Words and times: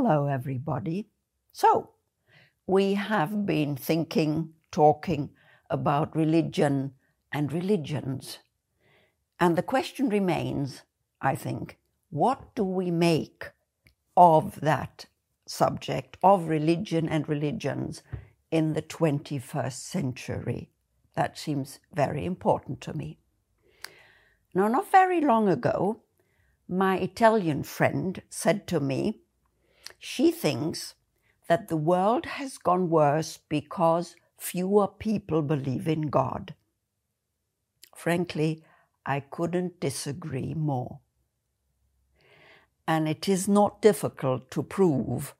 Hello, 0.00 0.28
everybody. 0.28 1.08
So, 1.50 1.90
we 2.68 2.94
have 2.94 3.44
been 3.44 3.74
thinking, 3.74 4.50
talking 4.70 5.30
about 5.68 6.14
religion 6.14 6.92
and 7.32 7.52
religions. 7.52 8.38
And 9.40 9.56
the 9.56 9.62
question 9.74 10.08
remains, 10.08 10.82
I 11.20 11.34
think, 11.34 11.78
what 12.10 12.54
do 12.54 12.62
we 12.62 12.92
make 12.92 13.50
of 14.16 14.60
that 14.60 15.06
subject 15.48 16.16
of 16.22 16.46
religion 16.46 17.08
and 17.08 17.28
religions 17.28 18.04
in 18.52 18.74
the 18.74 18.82
21st 18.82 19.72
century? 19.72 20.70
That 21.16 21.36
seems 21.36 21.80
very 21.92 22.24
important 22.24 22.80
to 22.82 22.94
me. 22.94 23.18
Now, 24.54 24.68
not 24.68 24.92
very 24.92 25.20
long 25.20 25.48
ago, 25.48 26.02
my 26.68 26.98
Italian 26.98 27.64
friend 27.64 28.22
said 28.30 28.68
to 28.68 28.78
me, 28.78 29.22
she 29.98 30.30
thinks 30.30 30.94
that 31.48 31.68
the 31.68 31.76
world 31.76 32.26
has 32.26 32.58
gone 32.58 32.88
worse 32.88 33.38
because 33.48 34.16
fewer 34.36 34.86
people 34.86 35.42
believe 35.42 35.88
in 35.88 36.02
God. 36.02 36.54
Frankly, 37.96 38.62
I 39.04 39.20
couldn't 39.20 39.80
disagree 39.80 40.54
more. 40.54 41.00
And 42.86 43.08
it 43.08 43.28
is 43.28 43.48
not 43.48 43.82
difficult 43.82 44.50
to 44.52 44.62
prove 44.62 45.34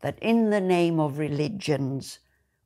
that 0.00 0.18
in 0.20 0.50
the 0.50 0.60
name 0.60 1.00
of 1.00 1.18
religions, 1.18 2.20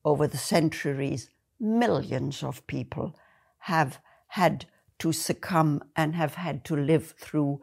over 0.05 0.27
the 0.27 0.37
centuries, 0.39 1.31
millions 1.59 2.43
of 2.43 2.67
people 2.67 3.17
have 3.61 4.01
had 4.29 4.67
to 4.99 5.13
succumb 5.13 5.83
and 5.97 6.15
have 6.15 6.35
had 6.35 6.65
to 6.65 6.77
live 6.77 7.15
through 7.19 7.61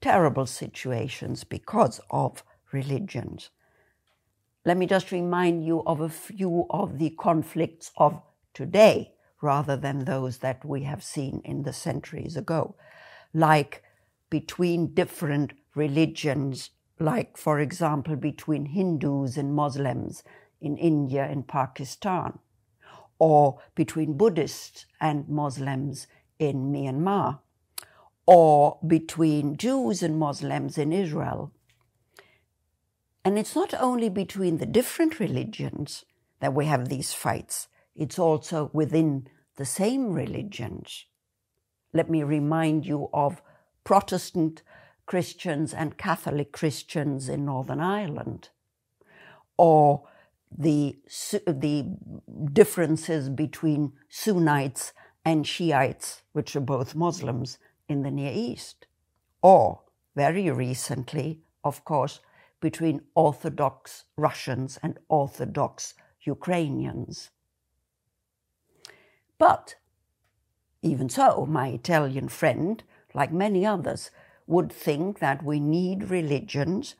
terrible 0.00 0.46
situations 0.46 1.44
because 1.44 2.00
of 2.10 2.42
religions. 2.74 3.50
Let 4.66 4.76
me 4.76 4.86
just 4.86 5.12
remind 5.12 5.64
you 5.64 5.82
of 5.86 6.00
a 6.00 6.08
few 6.08 6.66
of 6.70 6.98
the 6.98 7.10
conflicts 7.10 7.90
of 7.96 8.20
today 8.52 9.12
rather 9.40 9.76
than 9.76 10.04
those 10.04 10.38
that 10.38 10.64
we 10.64 10.82
have 10.84 11.02
seen 11.02 11.42
in 11.44 11.62
the 11.62 11.72
centuries 11.72 12.36
ago, 12.36 12.74
like 13.34 13.82
between 14.30 14.94
different 14.94 15.52
religions, 15.74 16.70
like, 16.98 17.36
for 17.36 17.60
example, 17.60 18.16
between 18.16 18.66
Hindus 18.66 19.36
and 19.36 19.54
Muslims 19.54 20.24
in 20.60 20.78
India 20.78 21.24
and 21.24 21.46
Pakistan, 21.46 22.38
or 23.18 23.60
between 23.74 24.16
Buddhists 24.16 24.86
and 25.00 25.28
Muslims 25.28 26.06
in 26.38 26.72
Myanmar, 26.72 27.40
or 28.26 28.78
between 28.86 29.56
Jews 29.56 30.02
and 30.02 30.18
Muslims 30.18 30.78
in 30.78 30.90
Israel. 30.92 31.52
And 33.24 33.38
it's 33.38 33.56
not 33.56 33.72
only 33.74 34.08
between 34.10 34.58
the 34.58 34.66
different 34.66 35.18
religions 35.18 36.04
that 36.40 36.52
we 36.52 36.66
have 36.66 36.88
these 36.88 37.12
fights, 37.12 37.68
it's 37.96 38.18
also 38.18 38.70
within 38.72 39.28
the 39.56 39.64
same 39.64 40.12
religions. 40.12 41.06
Let 41.92 42.10
me 42.10 42.22
remind 42.22 42.84
you 42.84 43.08
of 43.14 43.40
Protestant 43.84 44.62
Christians 45.06 45.72
and 45.72 45.96
Catholic 45.96 46.52
Christians 46.52 47.28
in 47.28 47.44
Northern 47.44 47.80
Ireland, 47.80 48.50
or 49.56 50.08
the, 50.56 50.96
the 51.46 51.96
differences 52.52 53.28
between 53.28 53.92
Sunnites 54.08 54.92
and 55.24 55.46
Shiites, 55.46 56.22
which 56.32 56.56
are 56.56 56.60
both 56.60 56.94
Muslims, 56.94 57.58
in 57.88 58.02
the 58.02 58.10
Near 58.10 58.32
East, 58.34 58.86
or 59.42 59.82
very 60.16 60.50
recently, 60.50 61.40
of 61.62 61.84
course, 61.84 62.20
between 62.64 63.02
Orthodox 63.14 64.04
Russians 64.16 64.78
and 64.82 64.98
Orthodox 65.10 65.92
Ukrainians. 66.22 67.28
But 69.36 69.74
even 70.80 71.10
so, 71.10 71.44
my 71.44 71.68
Italian 71.68 72.28
friend, 72.28 72.82
like 73.12 73.30
many 73.30 73.66
others, 73.66 74.10
would 74.46 74.72
think 74.72 75.18
that 75.18 75.44
we 75.44 75.60
need 75.60 76.08
religions 76.08 76.94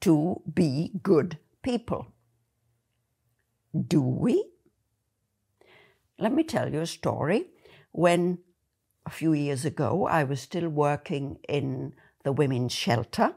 to 0.00 0.42
be 0.52 0.90
good 1.04 1.38
people. 1.62 2.08
Do 3.94 4.00
we? 4.00 4.44
Let 6.18 6.32
me 6.32 6.42
tell 6.42 6.72
you 6.72 6.80
a 6.80 6.86
story. 7.00 7.50
When 7.92 8.38
a 9.06 9.10
few 9.10 9.32
years 9.32 9.64
ago 9.64 10.06
I 10.06 10.24
was 10.24 10.40
still 10.40 10.68
working 10.68 11.38
in 11.48 11.92
the 12.24 12.32
women's 12.32 12.72
shelter, 12.72 13.36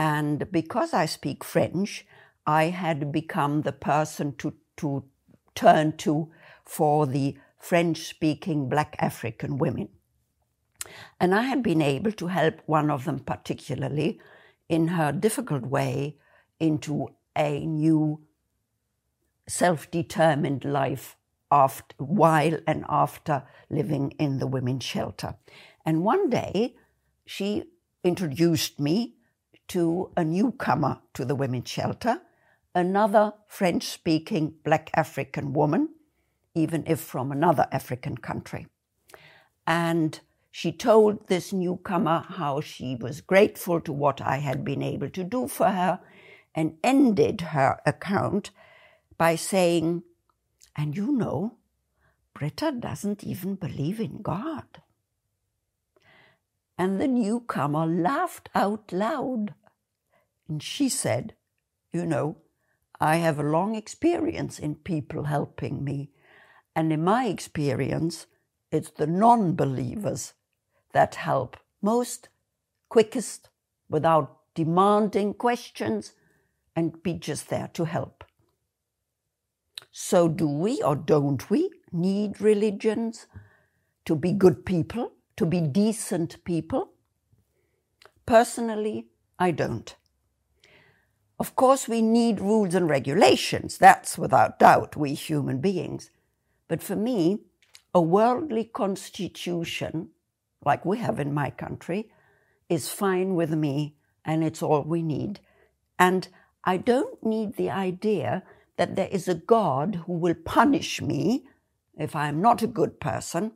and 0.00 0.50
because 0.50 0.94
I 0.94 1.04
speak 1.04 1.44
French, 1.44 2.06
I 2.46 2.64
had 2.70 3.12
become 3.12 3.60
the 3.60 3.72
person 3.72 4.34
to, 4.36 4.54
to 4.78 5.04
turn 5.54 5.98
to 5.98 6.30
for 6.64 7.06
the 7.06 7.36
French 7.58 7.98
speaking 8.08 8.70
black 8.70 8.96
African 8.98 9.58
women. 9.58 9.90
And 11.20 11.34
I 11.34 11.42
had 11.42 11.62
been 11.62 11.82
able 11.82 12.12
to 12.12 12.28
help 12.28 12.62
one 12.64 12.90
of 12.90 13.04
them 13.04 13.18
particularly 13.18 14.18
in 14.70 14.88
her 14.88 15.12
difficult 15.12 15.64
way 15.66 16.16
into 16.58 17.08
a 17.36 17.66
new 17.66 18.22
self 19.46 19.90
determined 19.90 20.64
life 20.64 21.18
after, 21.50 21.94
while 21.98 22.58
and 22.66 22.86
after 22.88 23.42
living 23.68 24.12
in 24.12 24.38
the 24.38 24.46
women's 24.46 24.84
shelter. 24.84 25.34
And 25.84 26.04
one 26.04 26.30
day 26.30 26.74
she 27.26 27.64
introduced 28.02 28.80
me 28.80 29.16
to 29.70 30.10
a 30.16 30.24
newcomer 30.24 31.00
to 31.14 31.24
the 31.24 31.34
women's 31.34 31.68
shelter, 31.68 32.20
another 32.74 33.34
French 33.48 33.84
speaking 33.84 34.54
black 34.64 34.90
African 34.94 35.52
woman 35.52 35.88
even 36.54 36.84
if 36.86 37.00
from 37.00 37.30
another 37.32 37.66
African 37.72 38.16
country. 38.16 38.66
And 39.66 40.20
she 40.50 40.72
told 40.72 41.28
this 41.28 41.52
newcomer 41.52 42.24
how 42.28 42.60
she 42.60 42.96
was 42.96 43.20
grateful 43.20 43.80
to 43.82 43.92
what 43.92 44.20
I 44.20 44.38
had 44.38 44.64
been 44.64 44.82
able 44.82 45.10
to 45.10 45.24
do 45.24 45.46
for 45.46 45.68
her 45.70 46.00
and 46.54 46.76
ended 46.82 47.40
her 47.40 47.80
account 47.86 48.50
by 49.16 49.36
saying, 49.36 50.02
And 50.76 50.96
you 50.96 51.12
know, 51.12 51.56
Britta 52.34 52.72
doesn't 52.72 53.22
even 53.22 53.54
believe 53.54 54.00
in 54.00 54.22
God. 54.22 54.64
And 56.76 57.00
the 57.00 57.08
newcomer 57.08 57.86
laughed 57.86 58.48
out 58.54 58.92
loud. 58.92 59.54
And 60.50 60.62
she 60.62 60.90
said, 60.90 61.34
You 61.92 62.04
know, 62.04 62.36
I 63.00 63.16
have 63.16 63.38
a 63.38 63.42
long 63.42 63.74
experience 63.74 64.58
in 64.58 64.74
people 64.74 65.24
helping 65.24 65.82
me 65.82 66.10
and 66.74 66.92
in 66.92 67.02
my 67.04 67.26
experience, 67.26 68.26
it's 68.70 68.90
the 68.90 69.06
non 69.06 69.54
believers 69.54 70.34
that 70.92 71.16
help 71.16 71.56
most, 71.82 72.28
quickest, 72.88 73.48
without 73.88 74.38
demanding 74.54 75.34
questions, 75.34 76.12
and 76.76 77.02
be 77.02 77.14
just 77.14 77.48
there 77.48 77.68
to 77.74 77.84
help. 77.84 78.24
So, 79.90 80.28
do 80.28 80.48
we 80.48 80.82
or 80.82 80.94
don't 80.94 81.50
we 81.50 81.70
need 81.92 82.40
religions 82.40 83.26
to 84.04 84.14
be 84.14 84.32
good 84.32 84.64
people, 84.64 85.12
to 85.36 85.46
be 85.46 85.60
decent 85.60 86.44
people? 86.44 86.92
Personally, 88.26 89.08
I 89.38 89.50
don't. 89.50 89.94
Of 91.40 91.56
course, 91.56 91.88
we 91.88 92.02
need 92.02 92.38
rules 92.38 92.74
and 92.74 92.86
regulations. 92.86 93.78
That's 93.78 94.18
without 94.18 94.58
doubt, 94.58 94.94
we 94.94 95.14
human 95.14 95.58
beings. 95.58 96.10
But 96.68 96.82
for 96.82 96.94
me, 96.94 97.38
a 97.94 98.00
worldly 98.02 98.64
constitution, 98.64 100.10
like 100.66 100.84
we 100.84 100.98
have 100.98 101.18
in 101.18 101.32
my 101.32 101.48
country, 101.48 102.10
is 102.68 102.90
fine 102.90 103.34
with 103.34 103.52
me 103.54 103.96
and 104.22 104.44
it's 104.44 104.62
all 104.62 104.82
we 104.82 105.00
need. 105.00 105.40
And 105.98 106.28
I 106.64 106.76
don't 106.76 107.24
need 107.24 107.56
the 107.56 107.70
idea 107.70 108.42
that 108.76 108.96
there 108.96 109.08
is 109.10 109.26
a 109.26 109.34
God 109.34 110.02
who 110.06 110.12
will 110.12 110.34
punish 110.34 111.00
me 111.00 111.46
if 111.96 112.14
I'm 112.14 112.42
not 112.42 112.62
a 112.62 112.66
good 112.66 113.00
person. 113.00 113.52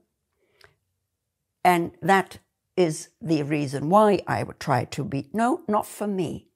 And 1.62 1.92
that 2.00 2.38
is 2.78 3.10
the 3.20 3.42
reason 3.42 3.90
why 3.90 4.22
I 4.26 4.42
would 4.42 4.58
try 4.58 4.84
to 4.86 5.04
be. 5.04 5.28
No, 5.34 5.64
not 5.68 5.86
for 5.86 6.06
me. 6.06 6.48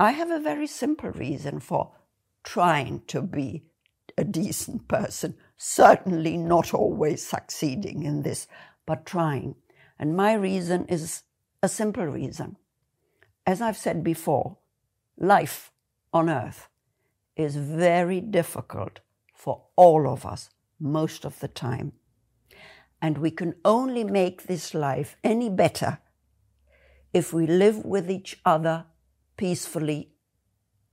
I 0.00 0.12
have 0.12 0.30
a 0.30 0.40
very 0.40 0.66
simple 0.66 1.10
reason 1.10 1.60
for 1.60 1.92
trying 2.42 3.02
to 3.08 3.20
be 3.20 3.64
a 4.16 4.24
decent 4.24 4.88
person 4.88 5.34
certainly 5.58 6.38
not 6.38 6.72
always 6.72 7.22
succeeding 7.22 8.04
in 8.04 8.22
this, 8.22 8.46
but 8.86 9.04
trying. 9.04 9.56
And 9.98 10.16
my 10.16 10.32
reason 10.32 10.86
is 10.86 11.24
a 11.62 11.68
simple 11.68 12.06
reason. 12.06 12.56
As 13.46 13.60
I've 13.60 13.76
said 13.76 14.02
before, 14.02 14.56
life 15.18 15.70
on 16.14 16.30
earth 16.30 16.70
is 17.36 17.56
very 17.56 18.22
difficult 18.22 19.00
for 19.34 19.64
all 19.76 20.08
of 20.08 20.24
us 20.24 20.48
most 20.80 21.26
of 21.26 21.40
the 21.40 21.48
time. 21.48 21.92
And 23.02 23.18
we 23.18 23.30
can 23.30 23.54
only 23.66 24.04
make 24.04 24.44
this 24.44 24.72
life 24.72 25.18
any 25.22 25.50
better 25.50 25.98
if 27.12 27.34
we 27.34 27.46
live 27.46 27.84
with 27.84 28.10
each 28.10 28.40
other 28.46 28.86
peacefully 29.40 30.10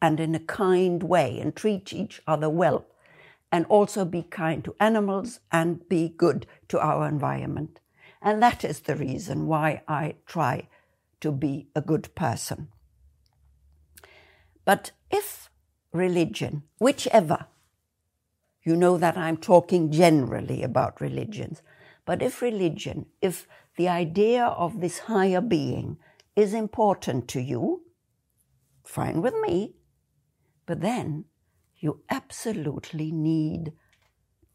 and 0.01 0.21
in 0.21 0.33
a 0.33 0.39
kind 0.39 1.03
way 1.03 1.37
and 1.37 1.53
treat 1.53 1.91
each 1.91 2.21
other 2.25 2.49
well 2.49 2.85
and 3.51 3.65
also 3.65 4.05
be 4.05 4.23
kind 4.23 4.63
to 4.63 4.73
animals 4.79 5.41
and 5.51 5.89
be 5.89 6.07
good 6.07 6.47
to 6.69 6.79
our 6.79 7.09
environment. 7.09 7.81
And 8.21 8.41
that 8.41 8.63
is 8.63 8.79
the 8.79 8.95
reason 8.95 9.47
why 9.47 9.81
I 9.85 10.15
try 10.25 10.69
to 11.19 11.29
be 11.33 11.67
a 11.75 11.81
good 11.81 12.15
person. 12.15 12.69
But 14.63 14.91
if 15.11 15.49
religion, 15.91 16.63
whichever, 16.79 17.47
you 18.63 18.77
know 18.77 18.97
that 18.97 19.17
I'm 19.17 19.35
talking 19.35 19.91
generally 19.91 20.63
about 20.63 21.01
religions, 21.01 21.61
but 22.05 22.21
if 22.21 22.41
religion, 22.41 23.07
if 23.21 23.45
the 23.75 23.89
idea 23.89 24.45
of 24.45 24.79
this 24.79 24.99
higher 24.99 25.41
being 25.41 25.97
is 26.37 26.53
important 26.53 27.27
to 27.29 27.41
you, 27.41 27.81
fine 28.87 29.21
with 29.21 29.35
me, 29.41 29.75
but 30.65 30.81
then 30.81 31.25
you 31.75 32.01
absolutely 32.09 33.11
need 33.11 33.73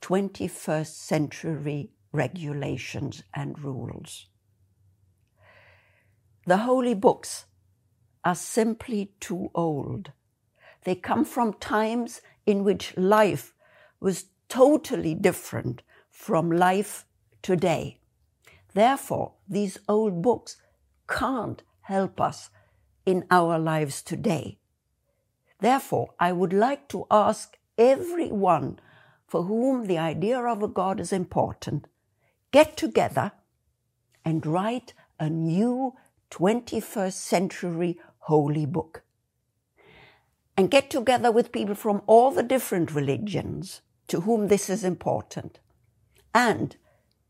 21st 0.01 0.87
century 0.87 1.91
regulations 2.13 3.23
and 3.35 3.59
rules. 3.63 4.27
The 6.47 6.59
holy 6.59 6.95
books 6.95 7.47
are 8.25 8.35
simply 8.35 9.13
too 9.21 9.51
old. 9.55 10.13
They 10.85 10.95
come 10.97 11.25
from 11.25 11.55
times 11.55 12.21
in 12.45 12.65
which 12.65 12.97
life 12.97 13.55
was 14.01 14.27
totally 14.49 15.15
different 15.15 15.83
from 16.11 16.51
life 16.51 17.05
today. 17.43 18.01
Therefore, 18.75 19.35
these 19.49 19.79
old 19.89 20.23
books 20.23 20.57
can't 21.09 21.63
help 21.83 22.21
us 22.21 22.51
in 23.07 23.25
our 23.31 23.59
lives 23.59 24.03
today. 24.03 24.59
Therefore, 25.61 26.15
I 26.19 26.33
would 26.33 26.53
like 26.53 26.89
to 26.89 27.07
ask 27.11 27.57
everyone 27.79 28.79
for 29.27 29.45
whom 29.45 29.87
the 29.87 29.99
idea 29.99 30.39
of 30.39 30.63
a 30.63 30.69
God 30.69 31.01
is 31.01 31.13
important 31.13 31.87
get 32.53 32.77
together 32.77 33.33
and 34.25 34.47
write 34.47 34.93
a 35.19 35.29
new 35.29 35.95
21st 36.31 37.13
century 37.15 37.99
holy 38.19 38.67
book. 38.67 39.03
And 40.57 40.71
get 40.71 40.91
together 40.91 41.33
with 41.33 41.51
people 41.51 41.75
from 41.75 42.03
all 42.07 42.31
the 42.31 42.43
different 42.43 42.95
religions 42.95 43.81
to 44.09 44.21
whom 44.21 44.49
this 44.49 44.69
is 44.69 44.85
important. 44.85 45.59
And 46.35 46.77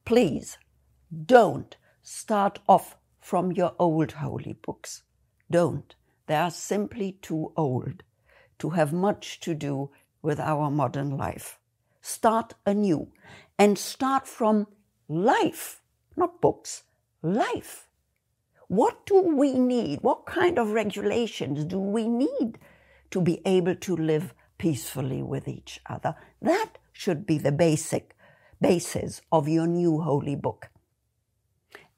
please 0.04 0.58
don't 1.24 1.76
start 2.02 2.58
off 2.69 2.96
from 3.20 3.52
your 3.52 3.74
old 3.78 4.12
holy 4.12 4.54
books. 4.54 5.02
Don't. 5.52 5.94
They 6.26 6.34
are 6.34 6.50
simply 6.50 7.19
too 7.20 7.52
old 7.56 8.02
to 8.58 8.70
have 8.70 8.93
much 8.93 9.38
to 9.40 9.54
do 9.54 9.90
with 10.22 10.40
our 10.40 10.70
modern 10.70 11.16
life. 11.16 11.58
Start 12.00 12.54
anew 12.64 13.12
and 13.58 13.78
start 13.78 14.26
from 14.26 14.66
life, 15.08 15.82
not 16.16 16.40
books, 16.40 16.84
life. 17.22 17.87
What 18.69 19.04
do 19.04 19.20
we 19.20 19.52
need? 19.58 19.99
What 20.00 20.25
kind 20.25 20.58
of 20.58 20.70
regulations 20.70 21.66
do 21.66 21.78
we 21.78 22.08
need 22.08 22.58
to 23.10 23.20
be 23.20 23.43
able 23.44 23.75
to 23.75 23.94
live 23.94 24.32
peacefully 24.56 25.22
with 25.22 25.46
each 25.48 25.81
other? 25.84 26.14
That 26.40 26.78
should 26.93 27.26
be 27.26 27.37
the 27.37 27.52
basic 27.52 28.16
basis 28.58 29.20
of 29.31 29.48
your 29.48 29.66
new 29.66 30.00
holy 30.00 30.37
book. 30.37 30.70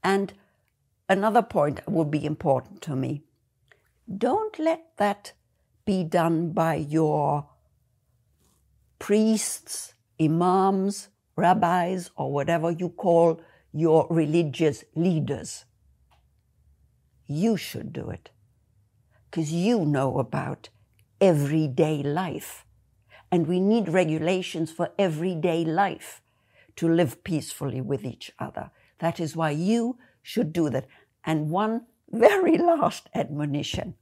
And 0.02 0.32
another 1.08 1.42
point 1.42 1.86
would 1.86 2.10
be 2.10 2.24
important 2.24 2.82
to 2.82 2.96
me. 2.96 3.22
Don't 4.06 4.58
let 4.58 4.96
that 4.98 5.32
be 5.84 6.04
done 6.04 6.52
by 6.52 6.74
your 6.74 7.48
priests, 8.98 9.94
imams, 10.20 11.08
rabbis, 11.36 12.10
or 12.16 12.32
whatever 12.32 12.70
you 12.70 12.90
call 12.90 13.40
your 13.72 14.06
religious 14.10 14.84
leaders. 14.94 15.64
You 17.26 17.56
should 17.56 17.92
do 17.92 18.10
it 18.10 18.30
because 19.30 19.52
you 19.52 19.84
know 19.84 20.18
about 20.18 20.68
everyday 21.20 22.02
life. 22.02 22.64
And 23.32 23.46
we 23.46 23.58
need 23.58 23.88
regulations 23.88 24.70
for 24.70 24.90
everyday 24.98 25.64
life 25.64 26.20
to 26.76 26.88
live 26.88 27.24
peacefully 27.24 27.80
with 27.80 28.04
each 28.04 28.30
other. 28.38 28.70
That 29.00 29.18
is 29.18 29.34
why 29.34 29.50
you 29.50 29.98
should 30.22 30.52
do 30.52 30.70
that. 30.70 30.86
And 31.24 31.50
one 31.50 31.86
very 32.14 32.56
last 32.56 33.08
admonition 33.14 33.94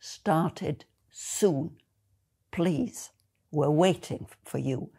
start 0.00 0.62
it 0.62 0.84
soon. 1.10 1.76
Please, 2.50 3.10
we're 3.50 3.70
waiting 3.70 4.26
for 4.44 4.58
you. 4.58 4.90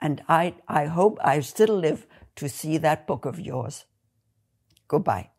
And 0.00 0.22
I, 0.28 0.54
I 0.66 0.86
hope 0.86 1.18
I 1.22 1.40
still 1.40 1.76
live 1.76 2.06
to 2.36 2.48
see 2.48 2.78
that 2.78 3.06
book 3.06 3.24
of 3.24 3.38
yours. 3.38 3.84
Goodbye. 4.88 5.30